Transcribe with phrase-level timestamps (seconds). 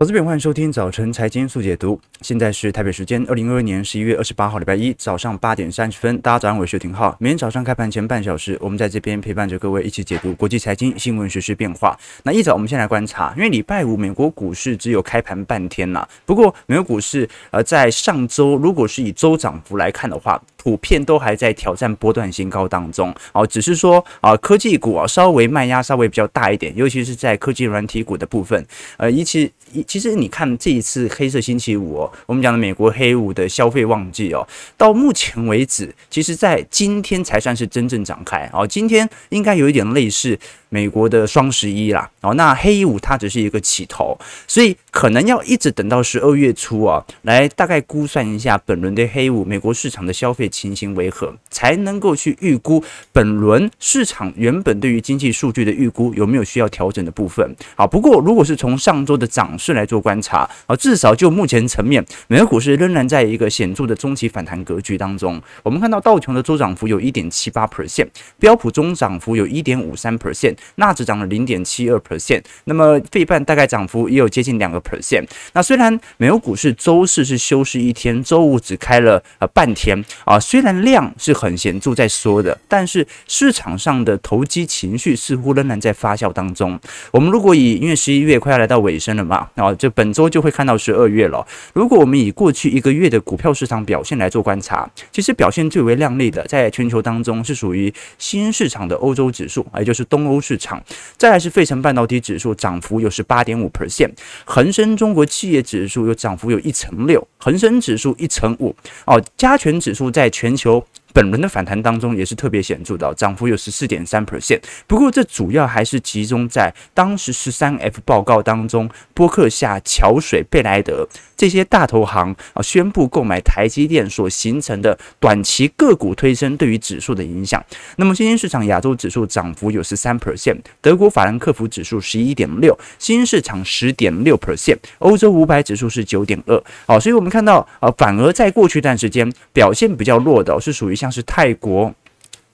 [0.00, 2.00] 投资朋友，欢迎收听早晨财经速解读。
[2.20, 6.16] 现在是台北时间二零二二年十一月二十八号礼拜一早上八点三十分。
[6.20, 7.16] 大家早上好，我是廷浩。
[7.18, 11.98] 每天早上开盘前半小时，我们在这边陪伴着各位一起解读国际财经新闻、时事变化。
[12.22, 16.06] 那一早我们先来观察，因为礼拜五美国股市只有开盘半天呐。
[16.24, 23.12] 不过美国股市呃在上周如果是以周涨幅来看的话，普遍都还在挑战波段新高当中。
[23.32, 28.64] 哦，只是说啊科技股啊稍微卖压稍微比较大一点，尤其是在科技软体股的部分，
[28.96, 29.52] 呃一起。
[29.86, 38.66] 其实你看这一次黑色星期五哦，我们讲的美国黑五的消费旺季哦，到目前为止，其实在今天才算是真正展开哦。
[38.66, 57.54] 今天应该有一点类似美国的双十一啦哦，那黑五它只是一个起头，所以可能要一直等到十二月初啊，来大概估算一下本轮的黑五美国市场的消费情形为何，才能够去预估本轮市场原本对于经济数据的预估有没有需要调整的部分。
[57.74, 65.40] 好，不过如果是从上周的涨势来做观察啊，至少就目前层面，美国股市仍然在一个显著的中期反弹格局当中。
[65.62, 68.06] 我们看到道琼的周涨幅有一点七八 percent，
[68.38, 75.24] 标普中涨幅有一点五三 percent，纳指涨了零点七二 percent，那么费半大概涨幅也有接近两个 percent。
[75.52, 86.78] 那虽然美国股市周四是休市一天，周五只开了呃半天啊，虽然量是很显著在缩的，但是市场上的投机情绪似乎仍然在发酵当中。
[87.10, 89.47] 我们如果以因为十一月快要来到尾声了嘛。
[89.54, 91.46] 啊，就本周就会看到十二月了。
[91.72, 100.82] 如果我们以过去一个月的股票市场表现来做观察，其实表现最为亮丽的，在全球当中是属于新市场的欧洲指数，也就是东欧市场。
[101.16, 104.10] 再来是费城半导体指数，涨幅有十八点五 percent，
[104.44, 108.74] 恒生中国企业指数有涨幅有一成六，恒生指数一成五。
[109.06, 110.84] 哦，加权指数在全球。
[111.12, 114.60] 本轮的反弹当中也是特别显著的，涨幅有十四点三 percent。
[114.86, 127.64] 不过这主要还是集中在当时十三 F 报告当中，波克夏、桥水、贝莱德这些大投行啊宣布购买台积电所形成的短期个股推升对于指数的影响。
[127.96, 136.62] 那么新兴市场亚洲指数涨幅有十三 percent，德国法兰克福指数十一点六，新兴市场十点六 percent，欧洲五百指数是九点二。
[136.86, 141.08] 好，所以我们看到啊，反而在过去一段时间表现比较弱的是属于像。
[141.10, 141.92] 是泰国。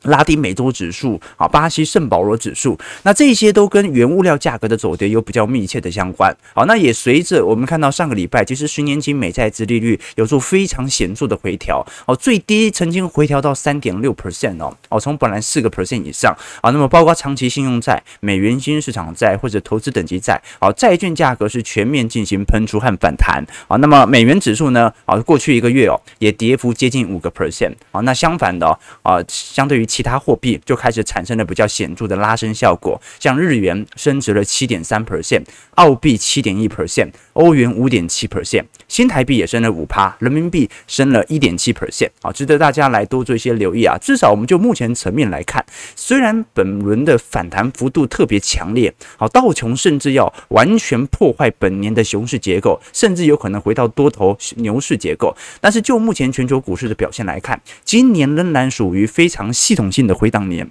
[0.04, 6.34] 拉丁美洲指数啊，巴西圣保罗指数，那这些都跟原物料价格的走跌有比较密切的相关。
[6.54, 23.76] 好，那也随着我们看到上个礼拜，其实十年期美债殖利率有做非常显著的回调，哦，最低曾经回调到三点六 percent 哦，哦，从本来四个 percent 以上啊，那么包括长期信用债、美元新兴市场债或者投资等级债，好，债券价格是全面进行喷出和反弹啊。
[23.78, 28.00] 那么美元指数呢，啊，过去一个月哦，也跌幅接近五个 percent 啊。
[28.02, 28.66] 那相反的
[29.02, 35.44] 啊，相对于其他货币就开始产生了比较显著的拉升效果，像日元升值了七点三 percent，
[35.76, 43.96] 澳币七点一 percent，欧元五点七 percent，新台币也升了五趴，人民币升了一点七 percent，啊，值得大家来多做一些留意啊。
[43.98, 60.70] 至少我们就目前层面来看，虽然本轮的反弹幅度特别强烈，好，道琼甚至要完全破坏本年的熊市结构，甚至有可能回到多头牛市结构，但是就目前全球股市的表现来看，今年仍然属于非常系统性的回档年，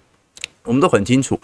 [0.63, 1.39] 我们都很清楚，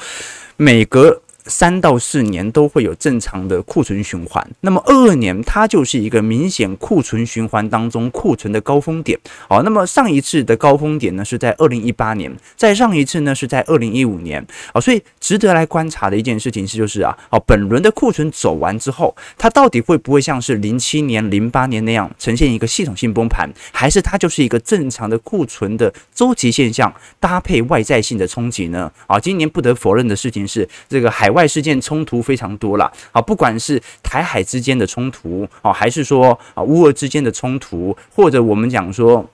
[0.58, 9.18] 每隔三到四年都会有正常的库存循环，那么二二年它就是一个明显库存循环当中库存的高峰点。
[9.48, 14.46] 好，那么上一次的高峰点呢是在二零一八年，再上一次呢是在二零一五年。
[14.74, 28.92] 好，所以值得来观察的一件事情是，就是啊，好，本轮的库存走完之后，它到底会不会像是零七年、零八年那样呈现一个系统性崩盘，还是它就是一个正常的库存的周期现象搭配外在性的冲击呢？
[29.08, 31.30] 啊，今年不得否认的事情是这个海。
[31.30, 39.26] 外外事件冲突非常多了啊，不管是台海之间的冲突啊，还是说啊乌俄之间的冲突，或者我们讲说。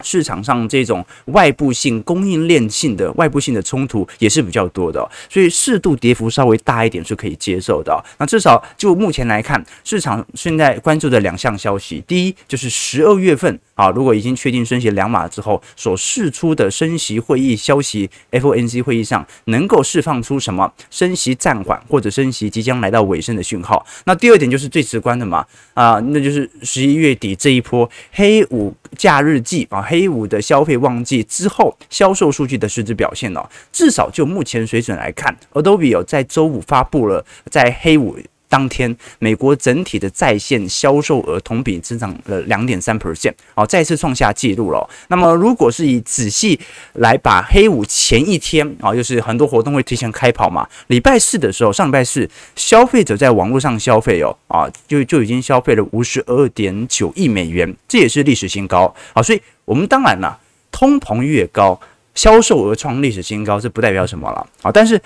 [0.00, 8.04] 市场上这种外部性、供应链性的外部性的冲突也是比较多的，所以适度跌幅稍微大一点是可以接受的。
[8.18, 23.86] 那至少就目前来看，市场现在关注的两项消息，第一就是十二月份啊，如果已经确定升息两码之后所释出的升息会议消息，FOMC 会议上能够释放出什么升息暂缓或者升息即将来到尾声的讯号。
[24.04, 29.83] 那第二点就是最直观的嘛，啊，那就是十一月底这一波黑五假日季啊。
[29.84, 38.18] 黑五的消费旺季之后，销售数据的实质表现哦，至少就目前水准来看，Adobe 有在周五发布了在黑五。
[38.54, 44.88] 当天美国整体的在线销售额同比增长了两点三 percent，好，再次创下纪录了。
[45.08, 46.56] 那么如果是以仔细
[46.92, 59.20] 来把黑五前一天啊，就是很多活动会提前开跑嘛，礼拜四的时候，上礼拜四消费者在网络上消费哦，啊，就就已经消费了五十二点九亿美元，这也是历史新高啊。
[59.20, 60.38] 所以我们当然了，
[60.70, 61.80] 通膨越高，
[62.14, 65.02] 销售额创历史新高，这不代表什么了啊，但是。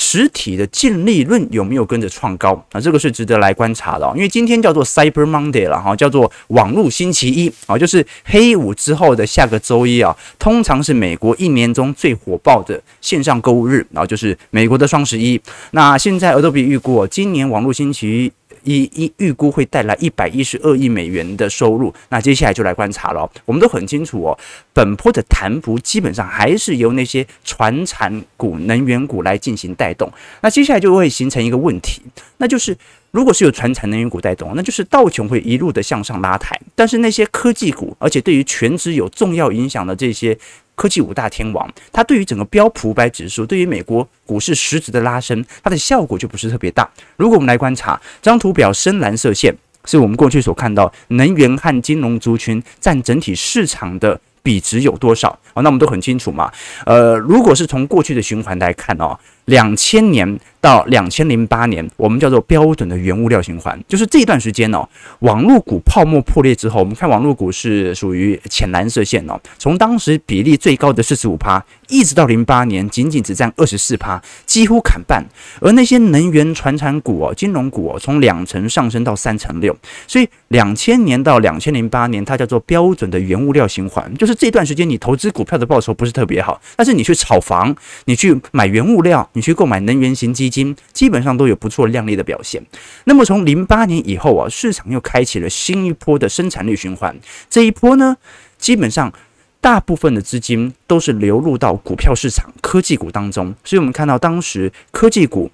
[0.00, 2.80] 实体的净利润有没有跟着创高啊？
[2.80, 15.40] 这个是值得来观察的哦，因为今天叫做 Cyber Monday 了哈，叫做网络星期一啊，就是黑五之后的下个周一啊，通常是美国一年中最火爆的线上购物日，然后就是美国的双十一。
[15.72, 18.30] 那现在 Adobe 预估今年网络星期
[18.64, 18.88] 一。
[18.98, 23.30] 一预估会带来一百一十二亿美元的收入，那接下来就来观察了。
[23.44, 24.36] 我们都很清楚哦，
[24.72, 30.10] 本波的弹幅基本上还是由那些传产股、能源股来进行带动。
[30.40, 32.02] 那接下来就会形成一个问题，
[32.38, 32.76] 那就是
[33.12, 40.36] 如果是有传产能源股带动，那就是道琼会一路的向上拉抬，但是那些科技股，而且对于全职有重要影响的这些。
[40.78, 46.88] 科技五大天王，它对于整个标普五百指数，对于美国股市实质的拉升，它的效果就不是特别大。
[47.16, 49.52] 如果我们来观察这张图表，深蓝色线
[49.84, 55.28] 是我们过去所看到能源和金融族群占整体市场的比值有多少？
[55.54, 56.50] 哦，那我们都很清楚嘛。
[56.86, 60.38] 呃，如果是从过去的循环来看哦，两千年。
[60.60, 64.84] 到两千零八年，我们叫做标准的原物料循环，就是这段时间哦。
[65.20, 69.40] 网络股泡沫破裂之后，我们看网络股是属于浅蓝色线哦。
[69.56, 75.24] 从当时比例最高的四十五趴，一直到零八年，仅仅只占二十四趴，几乎砍半。
[75.60, 79.74] 而那些能源、传产股哦、金融股哦，从两成上升到三成六。
[80.08, 90.76] 所以两千年到两千零八年，它叫做标准的原物料循环，就是这段时间你投资股票的报酬不是特别好，但是你去炒房，你去买原物料，你去购买能源型基金。
[90.92, 92.62] 基本上都有不错亮丽的表现。
[93.04, 97.16] 那么从零八年以后啊，市场又开启了新一波的生产力循环。
[97.48, 98.16] 这一波呢，
[98.58, 99.12] 基本上
[99.60, 103.54] 大部分的资金都是流入到股票市场、科技股当中。
[103.64, 105.50] 所以我们看到当时科技股、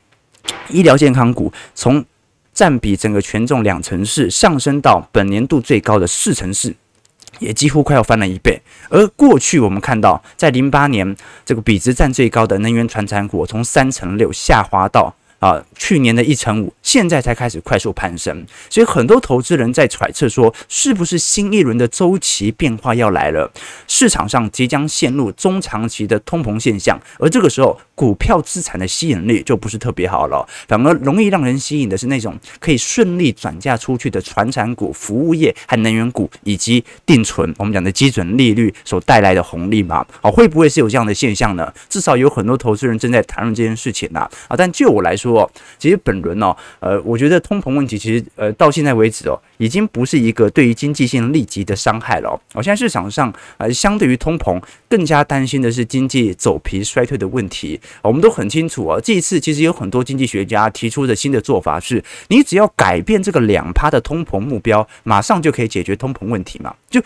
[0.70, 2.04] 医疗健康股从
[2.52, 6.74] 占比整个权重两成四上升到本年度最高的四成四。
[7.38, 15.14] 也几乎快要翻了一倍，而过去我们看到，在零八年这个比值占最高的能源传产股，从三成六下滑到。
[15.44, 23.52] 啊，去年的一成五，现在才开始快速攀升，所以很多投资人在揣测说，是不是新一轮的周期变化要来了？
[23.86, 39.96] 市场上即将陷入中长期的通膨现象，而这个时候，股票资产的吸引力就不是特别好了，反而容易让人吸引的是那种可以顺利转嫁出去的传产股、服务业和能源股，以及定存，我们讲的基准利率所带来的红利嘛？
[40.22, 41.70] 啊，会不会是有这样的现象呢？
[41.90, 44.20] 至少有很多投资人正在谈论这件事情呐。
[44.48, 45.33] 啊，但就我来说。
[45.78, 52.62] 其实本轮哦，呃，我觉得通膨问题其实呃到现在为止哦，已经不是一个对于经济性立即的伤害了哦。
[52.62, 57.80] 现在市场上呃，相对于通膨，更加担心的是经济走皮衰退的问题。
[58.02, 66.74] 我们都很清楚哦，这一次其实有很多经济学家提出的新的做法是，你只要改变这个两趴的通膨目标，马上就可以解决通膨问题嘛。
[66.90, 67.00] 就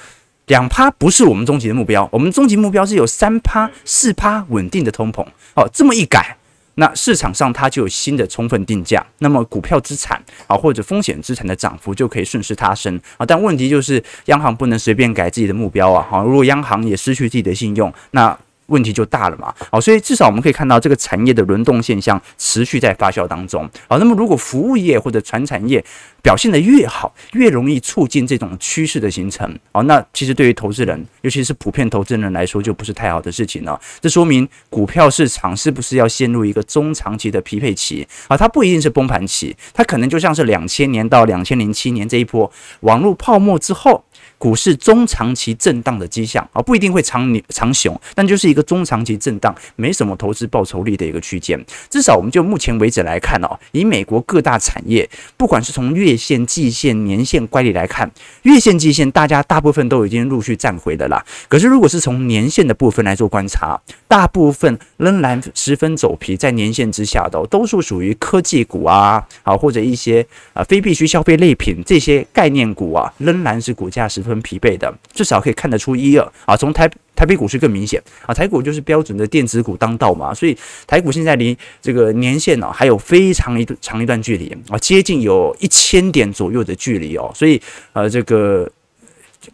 [0.47, 5.23] 两趴不是我们终极的目标，我们终极目标是有三趴、四趴稳定的通膨。
[5.55, 6.38] 哦，这么一改。
[6.79, 18.39] 那市场上它就有新的充分定价，那么股票资产啊或者风险资产的涨幅就可以顺势拉升啊，但问题就是央行不能随便改自己的目标啊，好，如果央行也失去自己的信用，那。
[18.69, 25.85] 问题就大了嘛，好，所以至少我们可以看到这个产业的轮动现象持续在发酵当中，好，那么如果服务业或者传产业
[26.23, 33.81] 表现得越好，越容易促进这种趋势的形成，好，那其实对于投资人，尤其是普遍投资人来说，就不是太好的事情了。
[34.01, 38.37] 这说明股票市场是不是要陷入一个中长期的匹配期啊？
[38.37, 42.51] 它不一定是崩盘期，它可能就像是两千年到两千零七年这一波
[42.81, 44.05] 网络泡沫之后。
[44.39, 51.59] 股市中长期震荡的迹象啊，不一定会长牛长熊，但就是一个中长期震荡，没什么投资报酬率的一个区间。
[51.91, 58.09] 至少我们就目前为止来看哦，以美国各大产业，不管是从月线、季线、年线乖离来看，
[58.43, 61.25] 月线、季线大家大部分都已经陆续站回了啦。
[61.49, 74.28] 可是如果是从年线的部分来做观察，大部分仍然十分走皮，在年线之下的都是属于科技股啊，啊或者一些啊非必需消费类品这些概念股啊，仍然是股价十分。
[74.29, 76.57] 很疲惫的，至少可以看得出一二啊。
[76.57, 80.57] 从台台北股市更明显啊，台股就是标准的电子股当道嘛，所以
[80.87, 87.31] 台股现在离这个年限呢还有非常一长一段距离啊，接近有一千点左右的距离哦。
[87.35, 87.61] 所以
[87.93, 88.71] 呃，这个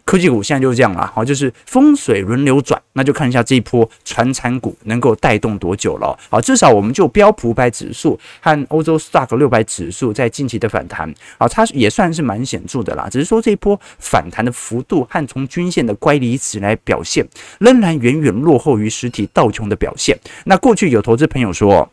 [0.05, 6.15] 科技股现在就是这样了，好，就是风水轮流转，那就看一下这一波传产股能够带动多久了。
[6.29, 13.09] 好，至少我们就标普五百指数和欧洲 STOXX 六百指数在近期的反弹，啊，它也算是蛮显著的啦。
[13.11, 17.27] 只是说这一波反弹的幅度和从均线的乖离值来表现，
[17.59, 20.15] 仍然远远落后于实体道琼的表现。
[20.43, 21.89] 那过去有投资朋友说，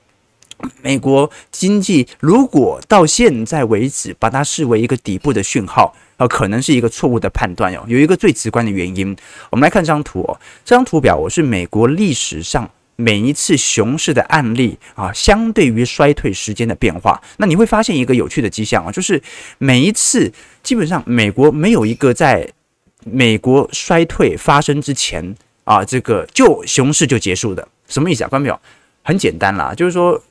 [0.83, 5.95] 美国经济如果到现在为止把它视为一个底部的讯号。
[6.23, 7.85] 呃可能是一个错误的判断哟。
[7.88, 9.14] 有一个最直观的原因，
[9.50, 10.38] 我们来看这张图哦。
[10.64, 17.21] 这张图表我是美国历史上每一次熊市的案例啊，相对于衰退时间的变化。
[17.38, 19.21] 那你会发现一个有趣的迹象啊，就是
[19.59, 22.49] 每一次基本上美国没有一个在
[23.05, 27.67] 美国衰退发生之前啊，这个就熊市就结束的。
[27.88, 28.29] 什么意思啊？
[28.29, 28.61] 观众朋友，
[29.02, 30.23] 很简单啦，就是说。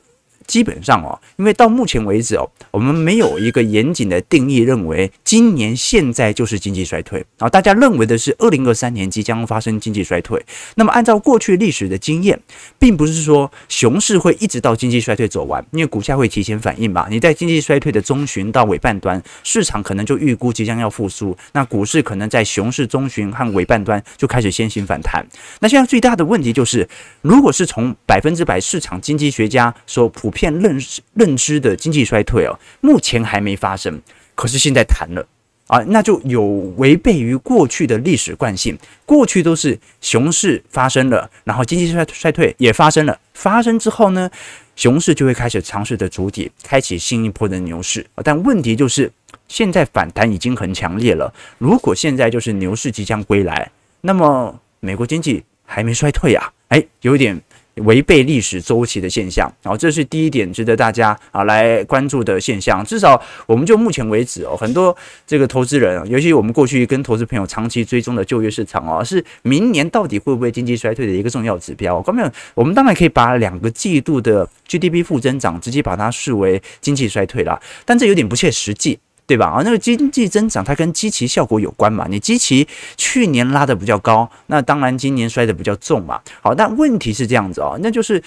[0.46, 7.48] 基本上哦，因为到目前为止哦，我们没有一个严谨的定义，认为今年现在就是经济衰退啊。
[7.48, 10.44] 大家认为的是二零二三年即将发生经济衰退。
[10.76, 12.38] 那么按照过去历史的经验，
[12.78, 17.06] 并不是说熊市会一直到经济衰退走完，因为股价会提前反应嘛。
[17.10, 25.26] 你在经济衰退的中旬到尾半端，市场可能就预估即将要复苏，那股市可能在熊市中旬和尾半端就开始先行反弹。
[25.60, 26.88] 那现在最大的问题就是，
[27.20, 34.02] 如果是从百分之百市场经济学家所普片认识认知的经济衰退哦，目前还没发生，
[34.34, 35.24] 可是现在谈了
[35.68, 36.42] 啊，那就有
[36.76, 38.76] 违背于过去的历史惯性。
[39.06, 44.28] 过去都是熊市发生了，然后经济衰衰退也发生了，发生之后呢，
[44.74, 48.04] 熊市就会开始尝试的筑底，开启新一波的牛市。
[48.24, 49.10] 但问题就是，
[49.46, 51.32] 现在反弹已经很强烈了。
[51.58, 53.70] 如果现在就是牛市即将归来，
[54.00, 56.52] 那么美国经济还没衰退啊？
[56.68, 57.40] 哎，有一点。
[57.76, 62.84] 违背历史周期的现象，然后这是第一点值得大家啊来关注的现象。
[62.84, 64.94] 至少我们就目前为止哦，很多
[65.26, 72.00] 这个投资人，尤其我们过去跟投资朋友长期追踪的就业市场哦，是明年到底会不会经济衰退的一个重要指标。
[72.02, 72.22] 各位，
[72.54, 78.98] 我们当然可以把两个季度的 GDP 负增长直接把它视为经济衰退了，但这有点不切实际。
[79.24, 79.46] 对吧？
[79.46, 82.06] 啊，那个经济增长它跟基期效果有关嘛？
[82.10, 86.20] 你基期去年拉得比较高，那当然今年摔得比较重嘛。
[86.40, 88.22] 好，但问题是这样子哦，那就是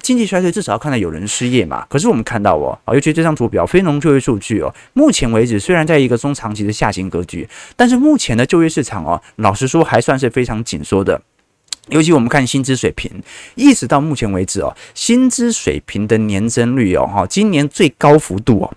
[0.00, 1.84] 经济衰退至少要看到有人失业嘛。
[1.90, 11.20] 可是我们看到哦，尤其这张图表非农就业数据哦，目前为止虽然在一个中长期的下行格局，但是目前的就业市场哦，老实说还算是非常紧缩的。
[11.88, 13.10] 尤其我们看薪资水平，
[13.54, 18.72] 一直到目前为止哦，薪资水平的年增率哦，哈，今年最高幅度哦。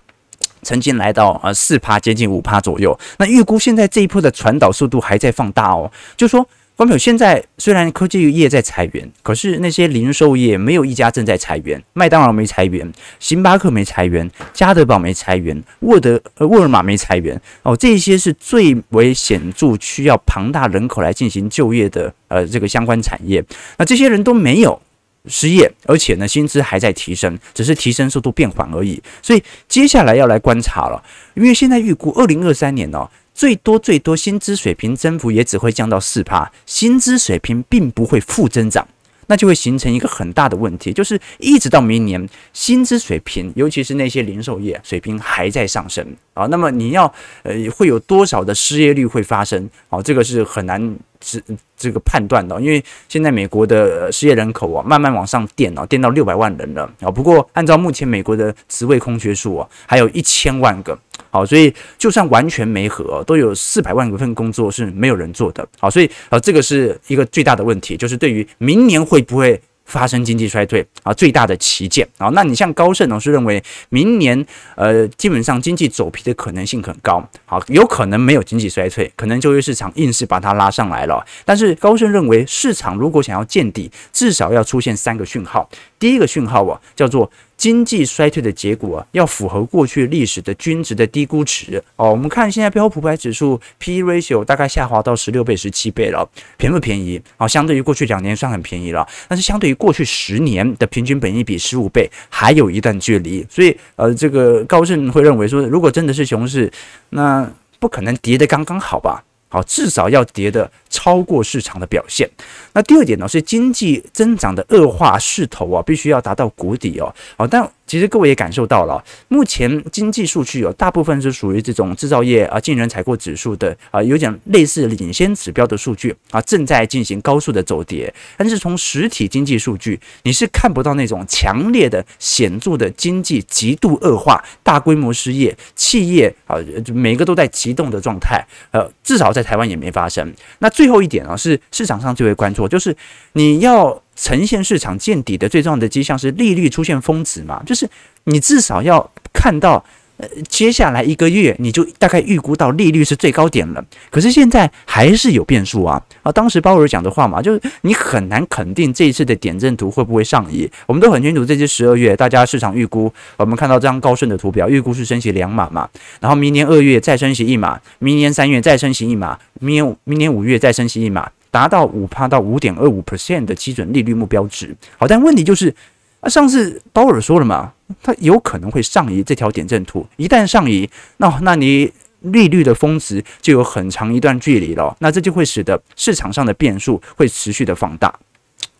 [0.62, 2.98] 曾经来到呃四趴，接近五趴左右。
[3.18, 5.90] 那预估现在这一波的传导速度还在放大哦。
[6.16, 6.42] 就说，
[6.74, 11.82] 观众朋友，现在虽然科技业在裁员，可是那些零售业没有一家正在裁员。
[11.92, 17.76] 麦当劳没裁员，星巴克没裁员，家得宝没裁员，沃德呃沃尔玛没裁员哦。
[17.76, 23.44] 这些是最为显著需要庞大人口来进行就业的呃这个相关产业。
[23.76, 24.80] 那这些人都没有。
[25.26, 29.00] 失业，而且呢，薪资还在提升，只是提升速度变缓而已。
[29.22, 31.02] 所以接下来要来观察了，
[31.34, 38.86] 因为现在预估二零二三年哦，最多最多薪资水平增幅也只会降到四趴，薪资水平并不会负增长，
[39.28, 47.12] 那就会形成一个很大的问题，就是一直到明年，薪资水平，尤其是那些零售业水平还在上升啊，那么你要
[47.44, 49.70] 呃会有多少的失业率会发生？
[49.88, 50.96] 啊，这个是很难。
[51.22, 51.42] 是
[51.76, 57.10] 这个判断的，因为现在美国的失业人口啊，慢慢往上垫哦，垫到六百万人了啊。
[57.10, 60.98] 不过按照目前美国的职位空缺数啊，还有一千万个，
[61.30, 69.60] 好，所以就算完全没合，都有四百万份工作是没有人做的，好，所以啊，这个是一个最大的问题，就是对于明年会不会
[69.92, 81.22] 发生经济衰退啊，最大的旗舰啊，那你像高盛呢，是认为明年呃基本上经济走皮的可能性很高，好，有可能没有经济衰退，可能就业市场硬是把它拉上来了。
[81.44, 85.68] 但是高盛认为，市场如果想要见底，至少要出现三个讯号。
[86.02, 87.30] 第一个讯号啊，叫做。
[87.54, 92.10] 经济衰退的结果啊，要符合过去历史的均值的低估值哦。
[92.10, 97.22] 我们看现在标普五百指数 P/E ratio 大概下滑到十六倍、十七倍了，便不便宜？
[97.36, 103.46] 啊，相对于过去两年算很便宜了，但是相对于过去十年的平均本益比十五倍，还有一段距离。
[103.48, 106.68] 所以，呃，这个高盛会认为说，如果真的是熊市，
[107.10, 109.22] 那不可能跌得刚刚好吧？
[109.48, 112.30] 好，至少要跌得超过市场的表现。
[112.74, 117.12] 那第二点呢，是经济增长的恶化势头啊，必须要达到谷底哦。
[117.36, 128.12] 好，但其实各位也感受到了，目前经济数据有大部分是属于这种制造业啊、进人采购指数的啊，有点类似领先指标的数据啊，正在进行高速的走跌。
[128.36, 136.56] 但是从实体经济数据，你是看不到那种强烈的、显著的经济极度恶化、大规模失业、企业啊，
[136.94, 138.42] 每个都在急动的状态。
[138.70, 140.32] 呃，至少在台湾也没发生。
[140.60, 142.96] 那最最后一点啊，是市场上最为关注，就是
[143.34, 144.02] 你要。
[144.14, 147.62] 呈现市场见底的最重要的迹象是利率出现峰值嘛？
[147.64, 147.88] 就是
[148.24, 149.82] 你至少要看到，
[150.18, 153.84] 呃，接下来一个月你就大概预估到利率是最高点了。
[154.10, 156.00] 可是现在还是有变数啊！
[156.22, 160.70] 啊，当时鲍尔讲的话嘛，就是你很难肯定这一次的点阵图会不会上移。
[160.86, 165.88] 我们都很清楚，这次十二月大家市场预估，我们看到这张高盛的图表，预估是升息两码嘛。
[166.20, 171.28] 然后明年二月再升息一码，明年三月再升息一码，明年明年五月再升息一码。
[171.50, 174.74] 达到五趴到五点二五 percent 的基准利率目标值。
[174.96, 175.74] 好，但问题就是，
[176.22, 180.06] 啊，上次鲍尔说了嘛，他有可能会上移这条点阵图。
[180.16, 184.96] 一旦上移，那那你利率的峰值就有很长一段距离了。
[185.00, 188.14] 那这就会使得市场上的变数会持续的放大。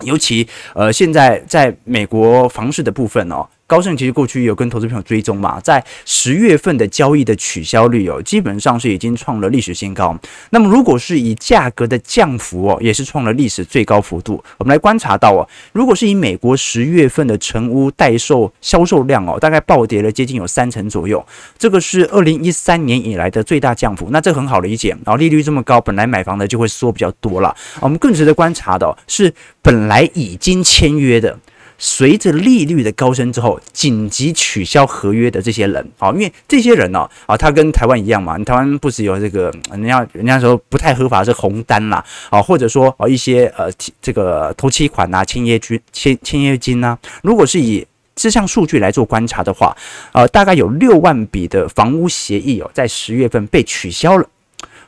[0.04, 3.44] 尤其呃，现在在美国房市的部分哦。
[3.66, 10.14] 高盛其实过去有跟投资朋友追踪嘛，在十月份的交易的取消率哦，基本上是已经创了历史新高。
[10.50, 14.42] 那么如果是以价格的降幅哦，也是创了历史最高幅度。
[14.58, 21.24] 我们来观察到哦，如果是以美国十月份的成屋待售销售量哦，大概暴跌了接近有三成左右，
[21.56, 24.08] 这个是二零一三年以来的最大降幅。
[24.10, 27.56] 那这很好理解，然后利率这么高，本来买房的就会缩比较多了。
[27.80, 31.38] 我们更值得观察的是，本来已经签约的。
[31.84, 43.68] 随着利率的高升之后，紧急取消合约的这些人，啊，因为这些人呢，啊，他跟台湾一样嘛，台湾不只有这个，人家人家说不太合法是红单啦，啊，或者说啊一些呃
[44.00, 47.84] 这个头期款呐、签约金、签签约金呐，如果是以
[48.14, 49.76] 这项数据来做观察的话，
[50.12, 54.24] 呃，大概有六万笔的房屋协议哦，在十月份被取消了。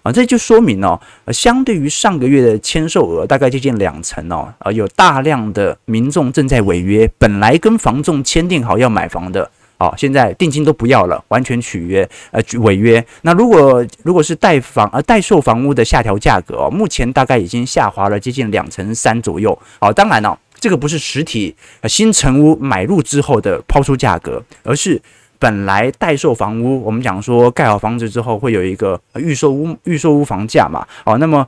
[0.05, 13.03] 啊，这就说明哦，呃，相对于上个月的签售额大概接近两成哦，呃，有大量的民众正在违约，本来跟房仲签订好要买房的，哦，现在定金都不要了，完全取约，呃，违约。
[13.23, 19.59] 那如果如果是待房呃待售房屋的下调价格哦，目前大概已经下滑了接近两成三左右。
[19.81, 25.01] 哦，当然了，哦，这个不是实体新成屋买入之后的抛出价格，而是。
[25.45, 31.47] 本来待售房屋，我们讲说盖好房子之后会有一个预售屋预售屋房价嘛，哦，那么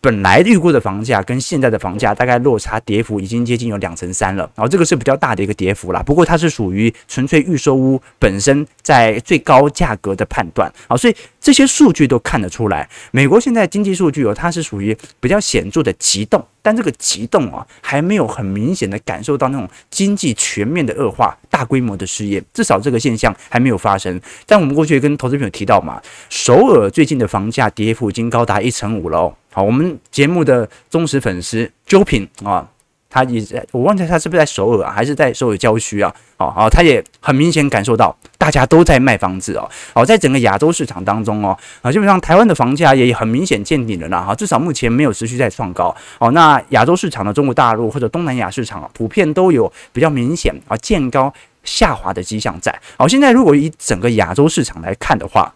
[0.00, 6.02] 本来预估的房价跟现在的房价大概落差跌幅已经接近有两成三了，然后这个是比较大的一个跌幅啦。
[6.02, 16.42] 不过它是属于纯粹预售屋本身在最高价格的判断，啊，所以这些数据都看得出来，美国现在经济数据哦，它是属于比较显著的急冻。
[16.62, 24.18] 但这个急冻啊，还没有很明显的感受到那种经济全面的恶化、大规模的失业，至少这个现象还没有发生。
[24.46, 29.36] 但我们过去跟投资朋友提到嘛，首尔最近的房价跌幅已经高达一成五了哦。
[29.52, 32.66] 好，我们节目的忠实粉丝九品啊。
[33.14, 36.12] 他也在，我忘记他是不是在首尔啊，还是在首尔郊区啊？
[36.36, 39.70] 哦哦，他也很明显感受到大家都在卖房子哦。
[39.92, 44.20] 哦，在整个亚洲市场当中哦，啊，基本上台湾的房价也很明显见顶了啦。
[44.22, 45.94] 哈，至少目前没有持续在创高。
[46.18, 52.76] 哦，那亚洲市场的中国大陆或者东南亚市场普遍都有比较明显啊见高下滑的迹象在。
[52.98, 55.54] 好，现在如果以整个亚洲市场来看的话，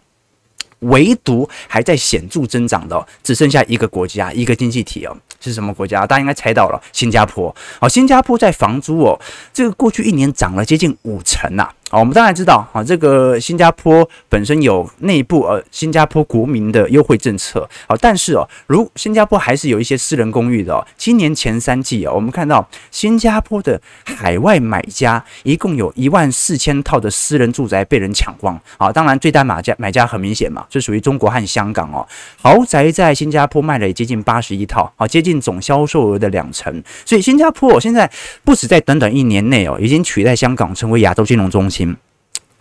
[0.79, 6.05] 唯独还在显著增长的，只剩下一个国家，一个经济体哦，是什么国家？
[6.05, 7.55] 大家应该猜到了，新加坡。
[7.79, 9.19] 好，新加坡在房租哦，
[9.53, 11.69] 这个过去一年涨了接近五成呐。
[11.91, 20.85] 好，我们当然知道啊，这个新加坡本身有内部呃新加坡国民的优惠政策，好，但是哦，如新加坡还是有一些私人公寓的哦。
[20.97, 28.59] 今年前三季哦，我们看到新加坡的海外买家一共有一万四千套的私人住宅被人抢光。
[28.77, 32.07] 好，当然最大买家买家很明显嘛，是属于中国和香港哦。
[32.39, 36.83] 豪宅在新加坡卖了也接近八十一套，好，接近总销售额的两成。
[37.03, 38.07] 所以新加坡哦，现在
[38.43, 41.78] 不止在短短一年内哦，已经取代香港成为亚洲金融中心。
[41.79, 42.08] System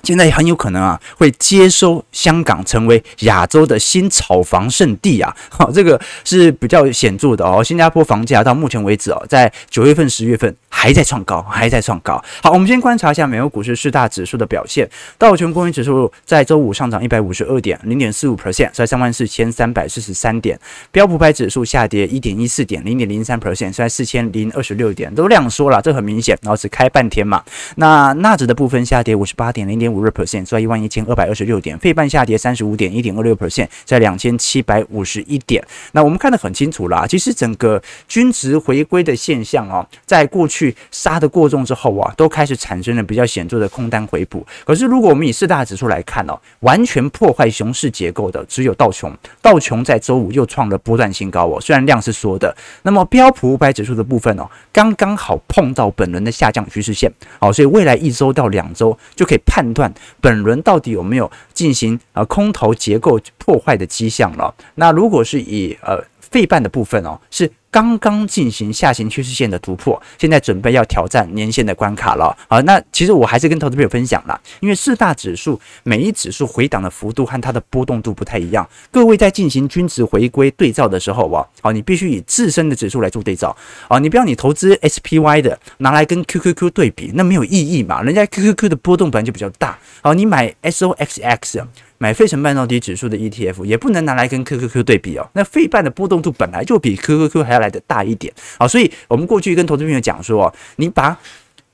[0.09, 5.37] 现在很有可能啊，会接收香港成为亚洲的新炒房圣地啊！
[5.53, 7.63] 好，这个是比较显著的哦。
[7.63, 12.25] 新加坡房价到目前为止哦，在九月份、十月份还在创高，还在创高。
[12.43, 14.89] 好，我们先观察一下美国股市四大指数的表现。
[15.19, 20.59] 道琼工业指数在周五上涨一百五十二点，零点四五 percent，在三万四千三百四十三点。
[20.91, 25.15] 标普百指数下跌一点一四点，零点零三 percent，在四千零二十六点。
[25.15, 26.35] 都量缩了，这很明显。
[26.41, 27.45] 然后只开半天嘛。
[27.75, 29.98] 那纳指的部分下跌五十八点，零点五。
[29.99, 31.77] 五二 percent，在一万一千二百二十六点。
[31.79, 35.63] 费半下跌三十五点，一点二六 percent，在两千七百五十一点。
[35.93, 44.47] 那我们看得很清楚啦，其实整个均值回归的现象啊，在过去杀得过重之后啊，都开始产生了比较显著的空单回补。
[44.65, 52.55] 可是如果我们以四大指数来看哦，完全破坏熊市结构的只有道琼，道琼在周五又创了波段新高哦，虽然量是缩的。
[52.83, 59.73] 那么标普五百指数的部分哦，刚刚好碰到本轮的下降趋势线，好，所以未来一周到两周就可以判
[60.21, 64.55] 本轮到底有没有进行呃空头结构破坏的迹象了。
[64.77, 67.51] 那如果是以呃费半的部分哦，是。
[67.71, 72.37] 刚刚进行下行趋势线的突破，现在准备要挑战年线的关卡了。
[72.49, 78.69] 好，那其实我还是跟投资朋友分享了，因为四大指数每一指数回档的幅度和它的波动度不太一样。
[78.91, 83.55] 各位在进行均值回归对照的时候啊，好，你必须以自身的指数来做对照
[83.89, 89.79] 啊，你不要你投资 SPY 的拿来跟 QQQ 对比，那没有意义嘛，人家 QQQ 的波动本来就比较大。
[90.01, 91.65] 好，你买 SOXX。
[92.01, 98.33] 买费城半导体指数的 ETF 也不能拿来跟 QQQ 对比哦，那费半的波动度本来就比 QQQ 还要来得大一点。
[98.57, 101.19] 啊，所以我们过去跟投资朋友讲说，你把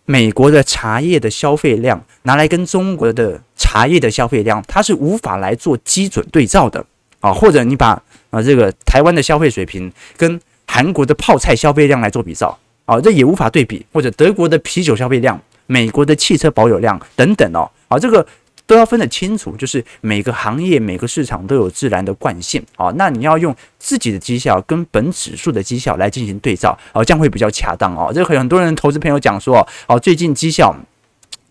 [0.07, 6.85] 美国的茶叶的消费量拿来跟中国的茶叶的消费量，它是无法来做基准对照的。
[7.21, 12.59] 啊，或者你把啊这个台湾的消费水平跟韩国的泡菜消费量来做比照。
[12.87, 18.27] 啊，这也无法对比，或者德国的啤酒消费量、美国的汽车保有量等等哦，啊这个。
[18.67, 22.93] 都要分得清楚，就是每个行业、每个市场都有自然的惯性啊。
[22.97, 28.11] 那你要用自己的绩效跟本指数的绩效来进行对照，哦，这样会比较恰当哦。
[28.15, 30.75] 这很很多人投资朋友讲说，哦，最近绩效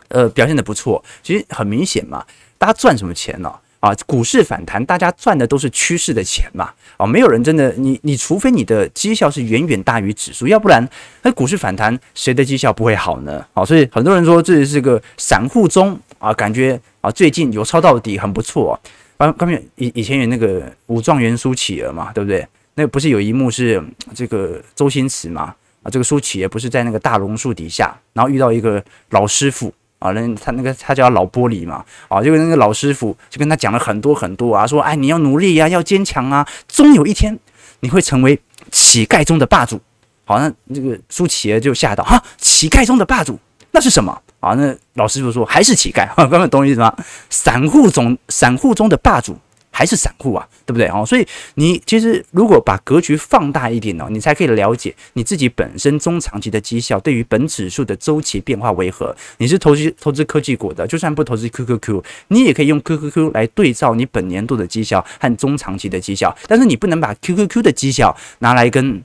[0.08, 2.26] 呃表现得不错，其实很明显嘛，
[2.58, 3.54] 大家赚什么钱呢？
[3.80, 6.70] 啊，股市反弹，大家赚的都是趋势的钱嘛。
[6.96, 10.88] 哦，没有人真的，你你除非你的绩效是远远大于指数，要不然
[11.24, 13.46] 那股市反弹，谁的绩效不会好呢？
[13.54, 18.74] 好，所以很多人说这是个散户中啊，感觉啊最近有抄到底，很不错啊。
[19.18, 22.48] 刚刚面以以前有那个武状元苏乞儿嘛，对不对？
[22.76, 23.84] 那不是有一幕是
[24.16, 25.54] 这个周星驰嘛？
[25.84, 29.74] 啊，这个苏乞儿不是在那个大榕树底下，然后遇到一个老师傅。
[30.00, 37.40] 啊，那他那个他叫老玻璃嘛，啊，就跟那个老师傅就跟他讲了很多很多啊，说哎，你要努力呀，要坚强啊，终有一天
[37.80, 38.38] 你会成为
[38.70, 39.80] 乞丐中的霸主。
[40.26, 43.40] 好，那这个苏乞儿就吓到哈，乞丐中的霸主
[43.72, 44.22] 那是什么？
[44.44, 46.94] 啊，那老师傅说还是乞丐，哈，刚刚懂意思吗？
[47.30, 49.38] 散户中散户中的霸主。
[49.76, 51.04] 还是散户啊，对不对哦？
[51.04, 59.16] 所以你其实如果把格局放大一点呢，你才可以了解你自己本身中长期的绩效对于本指数的周期变化为何。
[59.40, 66.38] 你是投资投资科技股的，就算不投资 QQQ，你也可以用 QQQ 来对照你本年度的绩效和中长期的绩效。
[66.48, 69.02] 但是你不能把 QQQ 的绩效拿来跟。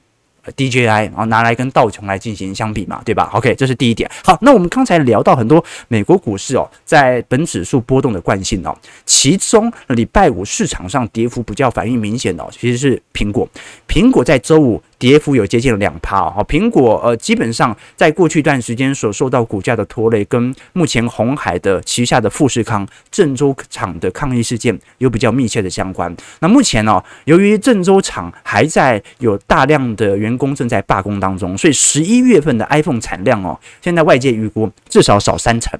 [0.52, 4.10] DJI，然后拿来跟道琼来进行相比嘛，对吧？OK，这是第一点。
[4.24, 13.48] 好，那我们刚才聊到很多美国股市哦，在本指数波动的惯性哦，其中礼拜五市场上跌幅比较反应明显的哦，其实是苹果。
[13.86, 14.82] 苹果在周五。
[14.98, 26.14] 跌幅有接近两趴哦，苹果呃基本上在过去一段时间所受到股价的拖累，跟目前红海的旗下的富士康郑州厂的抗议事件有比较密切的相关。
[26.40, 35.78] 那目前呢、哦，由于郑州厂还在有大量的员工正在罢工当中，所以十一月份的 iPhone 产量哦，现在外界预估至少少三成。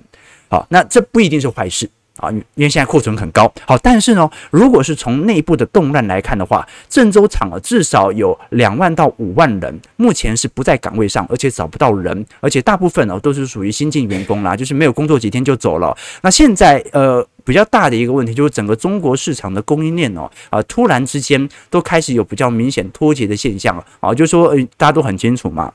[0.48, 1.90] 好，那这不一定是坏事。
[2.18, 15.96] 啊，因为现在库存很高，好，但是呢，如果是从内部的动乱来看的话，郑州厂啊至少有两万到五万人，目前是不在岗位上，而且找不到人，而且大部分呢都是属于新进员工啦，就是没有工作几天就走了。
[16.22, 25.72] 那现在呃比较大的一个问题就是整个中国市场的供应链哦啊突然之间都开始有比较明显脱节的现象了啊，就是说呃大家都很清楚嘛。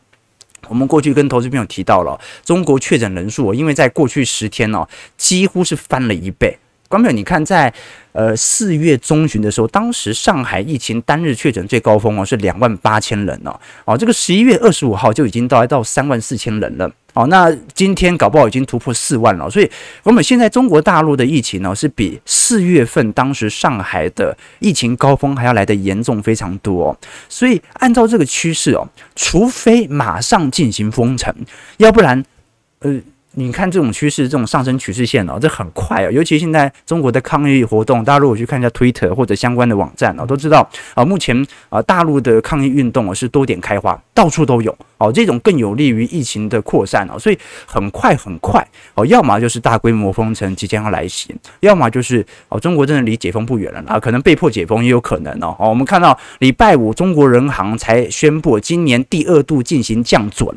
[0.67, 6.58] 我们过去跟投资朋友提到了中国确诊人数，因为在过去十天哦，几乎是翻了一倍。
[6.88, 7.73] 观众朋友，你看在
[8.12, 16.91] 呃四月中旬的时候，当时上海疫情单日确诊最高峰哦是两万八千人哦，哦这个十一月二十五号就已经到来到三万四千人了。
[17.13, 19.69] 哦，那今天搞不好已经突破四万了，所以
[20.04, 26.97] 我们现在中国大陆的疫情呢，是比四月份当时上海的疫情高峰还要来得严重非常多。
[27.30, 31.34] 所以按照这个趋势哦，除非马上进行封城，
[31.78, 32.23] 要不然，
[32.80, 32.99] 呃。
[33.36, 36.12] 你看这种趋势，这种上升趋势线哦，这很快哦。
[36.12, 45.12] 尤其现在中国的抗议活动，大家如果去看一下 Twitter 或者相关的网站哦，都知道啊，目前啊大陆的抗议运动啊是多点开花，到处都有哦。
[45.12, 55.56] 这种更有利于疫情的扩散哦，所以很快很快哦，要么就是大规模封城即将要来袭，要么就是哦中国真的离解封不远了啊，可能被迫解封也有可能哦。
[55.58, 60.48] 哦，我们看到礼拜五中国人行才宣布今年第二度进行降准。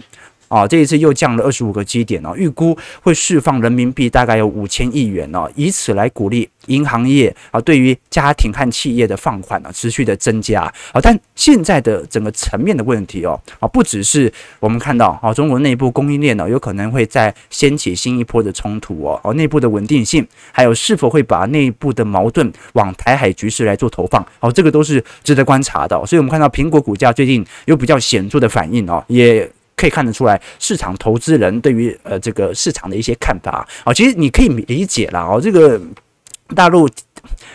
[0.56, 11.00] 啊，这一次又降了二十五个基点哦，预估会释放人民币大概有五千亿元哦，以此来鼓励银行业啊，对于家庭和企业的放款呢持续的增加啊。
[11.02, 25.94] 但现在的整个层面的问题哦啊，不只是我们看到啊，中国内部供应链呢有可能会再掀起新一波的冲突哦，哦，内部的稳定性，还有是否会把内部的矛盾往台海局势来做投放，哦，这个都是值得观察的。
[26.06, 29.46] 所以我们看到苹果股价最近有比较显著的反应哦，也。
[29.76, 35.78] 可以看得出来，市场投资人对于呃这个市场的一些看法啊，其实你可以理解啦哦，这个
[36.54, 36.88] 大陆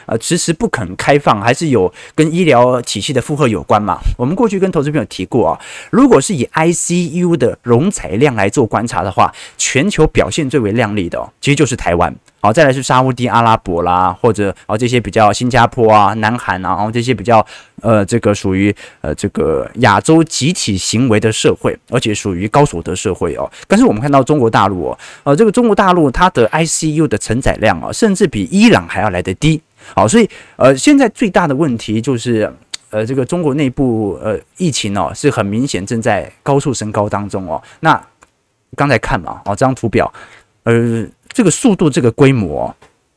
[0.06, 3.98] 呃迟迟不肯开放，还是有跟医疗体系的负荷有关嘛。
[4.18, 12.16] 我们过去跟投资朋友提过啊，如果是以 ICU 的容载量来做观察的话，全球表现最为亮丽的哦，其实就是台湾。
[12.41, 17.45] 好，再来是沙乌地阿拉伯啦，或者哦这些比较新加坡啊、南韩啊，然后这些比较
[17.82, 23.47] 呃这个属于呃这个亚洲集体行为的社会，而且属于高所得社会哦。
[23.67, 29.62] 但是我们看到中国大陆哦，呃这个中国大陆它的 ICU 的承载量啊，甚至比伊朗还要来得低。
[29.93, 32.51] 好，所以呃现在最大的问题就是
[32.89, 37.62] 呃这个中国内部呃疫情哦是很明显正在高速升高当中哦。
[37.82, 38.01] 那
[38.75, 40.12] 刚才看嘛，哦这张图表，
[40.63, 41.06] 呃。
[41.34, 42.76] 这个速度，这个规模，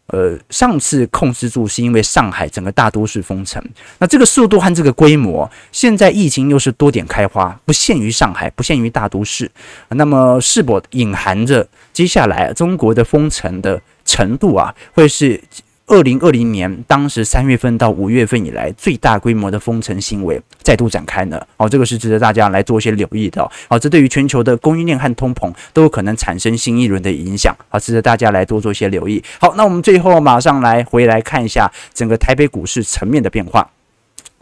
[0.09, 3.63] 呃，上次控制住是因为上海整个大都市封城。
[3.99, 9.51] 那这个速度和这个规模，现在疫情又是多点开花，不限于上海，不限于大都市。
[9.89, 15.41] 那么是否隐含着接下来中国的封城的程度啊，会是？
[15.87, 21.41] 二零二零年，当时三月份到五月份以来最大规模的封城行为再度展开呢？
[21.59, 23.79] 哦，这个是值得大家来做一些留意的哦。
[23.79, 29.23] 这对于全球的供应链和通膨都有可能产生新一轮的影响好，值得大家来多做一些留意。
[29.39, 33.71] 好，那我们最后马上来回来看一下整个台北股市层面的变化。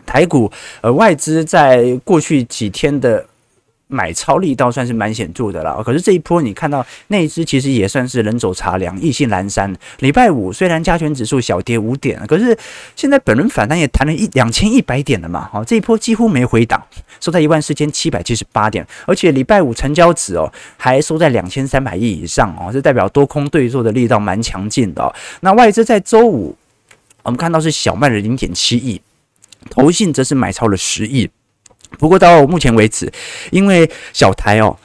[0.07, 0.51] 台股
[0.81, 3.27] 呃，外资在过去几天的。
[3.93, 9.71] 买超力道算是蛮显著的了，可是这一波你看到那一只其实也算是人走茶凉，意兴阑珊。
[9.99, 12.57] 礼拜五虽然加权指数小跌五点，可是
[12.97, 16.83] 现在本轮反弹也弹了一两千一百点了嘛，好，这一波几乎没回档，
[17.21, 25.15] 收在一万四千七百七十八点，而且礼拜五成交值哦还收在两千三百亿以上哦，这代表多空对坐的力道蛮强劲的。
[25.41, 26.57] 那外资在周五
[27.23, 29.01] 我们看到是小卖了零点七亿，
[29.69, 31.29] 投信则是买超了十亿。
[31.99, 33.13] 不过到目前为止，
[33.51, 34.77] 因为小台哦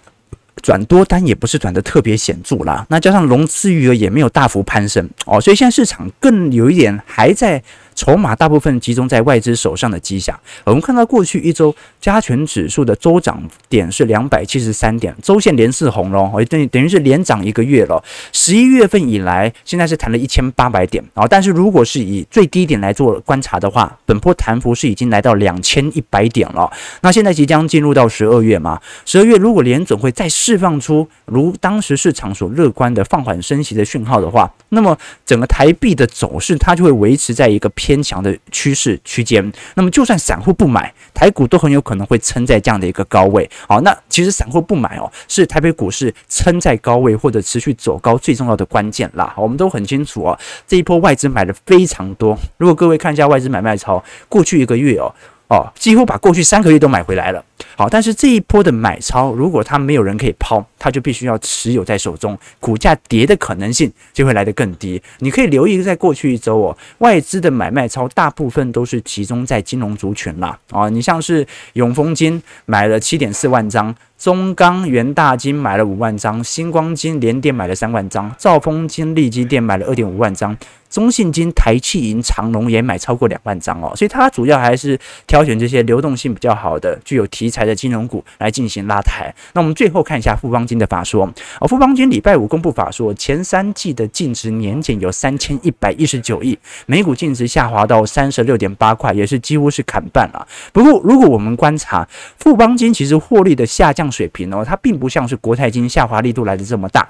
[0.62, 7.64] 转多单也不是转的特别显著啦，那加上融资余额也没有大幅攀升哦，所以现在市场更有一点还在。
[7.98, 10.40] 筹码大部分集中在外资手上的迹象。
[10.64, 18.02] 我们看到过去一周加权指数的周涨点是两百七十三点，周线连四红龙，等于等于是连涨一个月了。
[18.32, 21.26] 十一月份以来，现在是弹了一千八百点啊。
[21.28, 26.72] 但是如果是以最低点来做观察的话，本波弹幅是已经来到两千一百点了。
[27.02, 37.87] 那现在即将进入到十二月嘛，十二月如果联准会再释放出如当时市场所乐观的放缓升息的讯号的话，那么整个台币的走势它就会维持在一个偏。
[37.88, 43.50] 偏强的趋势区间，那么就算散户不买，台股都很有可能会撑在这样的一个高位。
[43.66, 49.34] 好，那其实散户不买哦，是台北股市撑在高位或者持续走高最重要的关键啦。
[49.38, 52.38] 我们都很清楚哦，这一波外资买的非常多。
[52.58, 55.08] 如果各位看一下外资买卖超，过去一个月哦。
[55.50, 57.42] 哦，几乎把过去三个月都买回来了。
[57.76, 65.02] 好，但是这一波的买超，如果它没有人可以抛，它就必须要持有在手中，股价跌的可能性就会来得更低。
[65.20, 70.58] 你可以留意，在过去一周哦，外资的买卖超大部分都是集中在金融族群啦。
[70.72, 73.96] 啊，你像是永丰金买了七点四万张。
[74.18, 80.58] 中钢、元大金买了五万张，星光金、联电买了三万张，兆丰金、利基电买了二点五万张，
[80.90, 89.34] 中信金、台企银、长荣也买超过两万张哦，所以它主要还是挑选这些流动性比较好的、具有提题材的金融股来进行拉抬。
[89.54, 91.24] 那我们最后看一下富邦金的法说
[91.62, 100.46] 哦，富邦金礼拜五公布法说，前三季的净值年减有三千一百一十九亿，每股净值下滑到三十六点八块，也是几乎是砍半了。
[100.74, 102.06] 不过，如果我们观察
[102.38, 104.12] 富邦金，其实获利的下降。
[104.12, 107.08] 水平哦，它并不像是国泰金下滑力度来的这么大。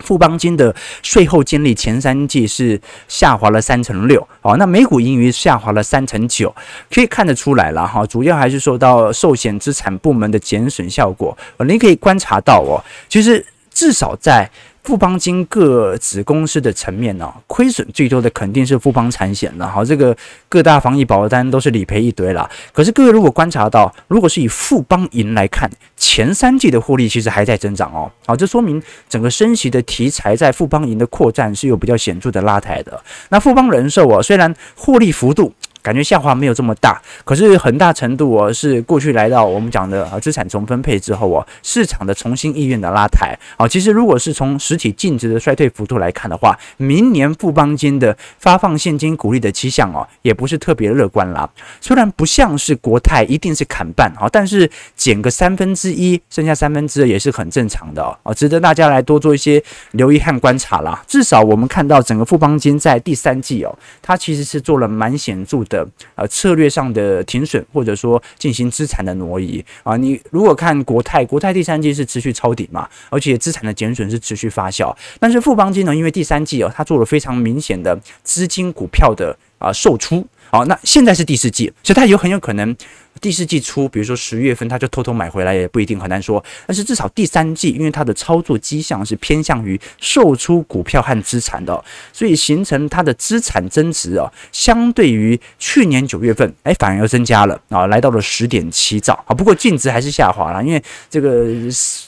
[0.00, 6.54] 富邦金的税后净利前三季是下滑了三成六，哦，那每股盈余下滑了三成九，
[6.92, 11.36] 可以看得出来了哈，主要还是受到寿险资产部门的减损效果。
[11.66, 14.50] 您可以观察到哦，其实至少在。
[14.86, 19.66] 富邦金各子公司的层面呢，亏损最多的肯定是富邦产险了。
[19.68, 20.16] 好，这个
[20.48, 22.48] 各大防疫保单都是理赔一堆了。
[22.72, 28.08] 可是各位如果观察到，如果是以富邦银来看，前三季的获利其实还在增长哦。
[28.24, 33.02] 好，这说明整个升息的题材在富邦银的扩展是有比较显著的拉抬的。
[33.30, 35.52] 那富邦人寿啊，虽然获利幅度。
[35.86, 43.68] 感觉下滑没有这么大，可是很大程度哦是过去来到我们讲的啊资产重分配之后哦，市场的重新意愿的拉抬啊。
[43.68, 51.48] 其实如果是从实体净值的衰退幅度来看的话，明年富邦金的发放现金股利的迹象哦，也不是特别乐观啦。
[51.80, 61.00] 虽然不像是国泰一定是砍半啊，但是减个三分之一，剩下三分之二也是很正常的哦，值得大家来多做一些留意和观察啦。
[61.06, 63.72] 至少我们看到整个富邦金在第三季哦，
[64.02, 65.75] 它其实是做了蛮显著的。
[66.14, 74.94] 呃，策略上的停损，或者说进行资产的挪移啊，你如果看国泰，国泰第三季是持续抄底嘛，而且资产的减损是持续发酵。
[75.18, 82.76] 但是富邦金呢，因为第三季哦，它做了非常明显的资金股票的啊售出，好，那现在是第四季，所以它有很有可能。
[83.20, 86.42] 第四季初，比如说十月份，他就偷偷买回来也不一定，很难说。
[86.66, 99.34] 但是至少第三季，因为它的操作迹象是偏向于售出股票和资产的，所以形成它的资产增值啊，相对于去年九月份，哎，反而又增加了啊，来到了十点七兆啊。
[99.34, 101.46] 不过净值还是下滑了，因为这个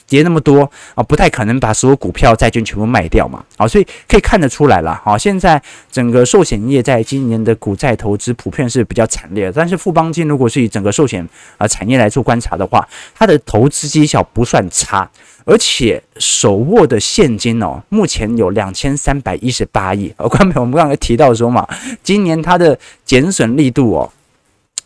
[0.07, 5.17] 跌那么多啊，不太可能把所有股票、债券全部卖掉嘛啊，所以可以看得出来了啊。
[5.17, 11.25] 现在整个寿险业在今年的股债投资普遍是比较惨烈，但是富邦金如果是以整个寿险
[11.57, 12.85] 啊产业来做观察的话，
[13.15, 15.09] 它的投资绩效不算差，
[15.45, 20.13] 而且手握的现金哦，目前有两千三百一十八亿。
[20.17, 21.65] 呃，关我们刚才提到说嘛，
[22.03, 24.11] 今年它的减损力度哦，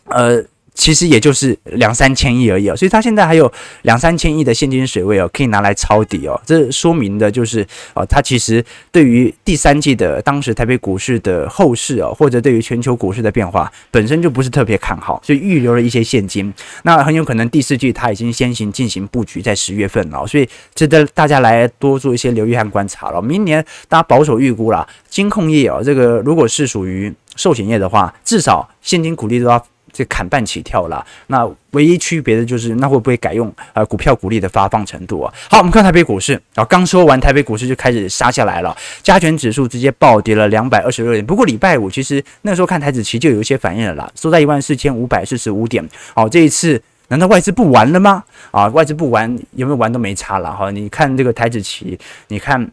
[0.06, 0.44] 呃。
[0.74, 3.50] 其实也就是两三千亿而已哦，所以它现在还有
[3.82, 6.38] 两三千亿的现金水位哦，可以拿来抄底哦。
[6.44, 16.52] 这说明的就是哦，它其实对于第三季的当时台北股市的后市哦，或者对于全球股市的变化，本身就不是特别看好，所以预留了一些现金。
[16.82, 23.22] 那很有可能第四季它已经先行进行布局，在十月份了，所以值得大家来多做一些留意和观察了。
[23.22, 29.64] 明年大家保守预估啦，金控业哦，这个如果是属于寿险业的话，至少现金股利都要。
[29.94, 35.32] 这砍半起跳了，那唯一区别的就是那会不会改用呃股票股利的发放程度啊？
[35.48, 41.24] 好，我们看台北股市啊，刚说完台北股市就开始杀下来了，加权指数直接暴跌了两百二十六点。
[41.24, 45.88] 不过礼拜五其实那时候看台指期就有一些反应了啦，收在一万四千五百四十五点。
[46.12, 48.24] 好，这一次难道外资不玩了吗？
[48.50, 50.70] 啊，外资不玩有没有玩都没差了哈。
[50.72, 51.96] 你看这个台指期，
[52.28, 52.68] 你看。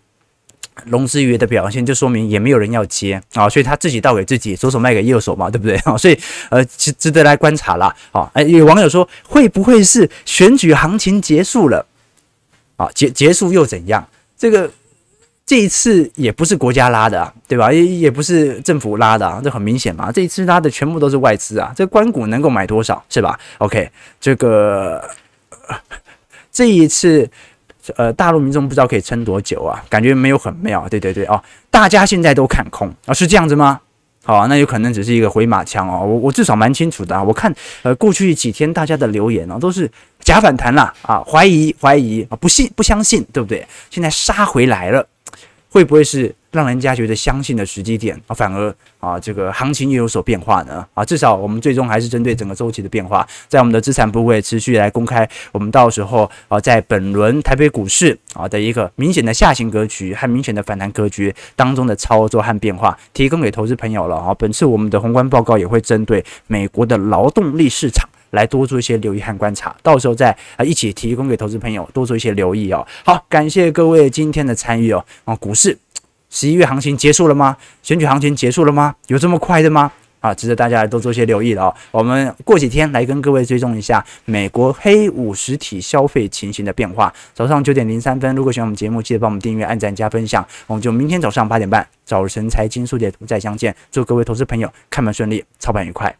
[0.85, 5.95] 融资余额的表现，就说明也没有人要接啊，所以他自己倒给自己，左手卖给右手嘛，对不对啊？
[5.99, 6.17] 所以
[6.49, 7.93] 呃，值值得来观察啦。
[8.11, 11.85] 好，哎，有网友说，会不会是选举行情结束了？
[12.77, 14.07] 啊，结结束又怎样？
[14.37, 14.71] 这个
[15.45, 17.71] 这一次也不是国家拉的，对吧？
[17.71, 20.11] 也也不是政府拉的，这很明显嘛。
[20.11, 25.03] 这一次拉的全部都是外资啊，这官股能够买多少，是吧？OK，这个
[26.51, 27.29] 这一次。
[27.97, 30.87] 呃，大陆民众不知道可以撑多久啊，感觉没有很妙。
[30.89, 33.79] 对对对哦，大家现在都看空啊，是这样子吗？
[34.23, 36.05] 好啊，那有可能只是一个回马枪哦。
[36.05, 43.65] 我我至少蛮清楚的啊，我看呃过去几天大家的留言哦，都是假反弹啦啊，怀疑怀疑啊，不信不相信，对不对？
[43.89, 45.05] 现在杀回来了，
[45.69, 46.33] 会不会是？
[46.51, 64.33] 让人家觉得相信的时机点啊，反而啊，这个行情又有所变化呢啊，至少我们最终还是针对整个周期的变化，在我们的资产部位持续来公开，我们到时候啊，在本轮台北股市啊的一个明显的下行格局和明显的反弹格局当中的操作和变化，提供给投资朋友了啊。
[64.33, 72.85] 本次我们的宏观报告也会针对美国的劳动力市场来多做一些留意和观察，到时候再啊一起提供给投资朋友多做一些留意哦。
[73.05, 75.77] 好，感谢各位今天的参与哦啊，股市。
[76.31, 77.55] 十一月行情结束了吗？
[77.83, 78.95] 选举行情结束了吗？
[79.07, 79.91] 有这么快的吗？
[80.21, 81.75] 啊，值得大家多做些留意了哦。
[81.91, 87.11] 我们过几天来跟各位追踪一下美国黑五实体消费情形的变化。
[87.33, 90.45] 早上九点零三分，如果喜欢我们节目，记得帮我们订阅、按赞、加分享。
[90.67, 93.75] 我们就明天早上八点半早晨财经速解读再相见。
[93.91, 96.15] 祝各位投资朋友开盘顺利，操盘愉快。